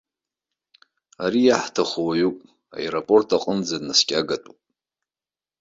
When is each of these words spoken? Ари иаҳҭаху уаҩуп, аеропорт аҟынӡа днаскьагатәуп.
Ари 1.23 1.41
иаҳҭаху 1.45 2.01
уаҩуп, 2.05 2.37
аеропорт 2.77 3.29
аҟынӡа 3.35 3.77
днаскьагатәуп. 3.81 4.59